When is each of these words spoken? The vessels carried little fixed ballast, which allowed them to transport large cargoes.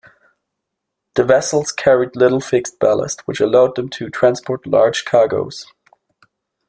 The 1.13 1.23
vessels 1.23 1.71
carried 1.71 2.15
little 2.15 2.39
fixed 2.41 2.79
ballast, 2.79 3.21
which 3.27 3.39
allowed 3.39 3.75
them 3.75 3.87
to 3.89 4.09
transport 4.09 4.65
large 4.65 5.05
cargoes. 5.05 5.67